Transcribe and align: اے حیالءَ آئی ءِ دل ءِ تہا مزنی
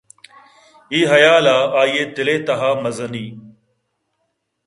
اے 0.91 0.99
حیالءَ 1.11 1.57
آئی 1.81 1.95
ءِ 2.01 2.11
دل 2.15 2.27
ءِ 2.35 2.37
تہا 2.45 2.69
مزنی 2.81 3.25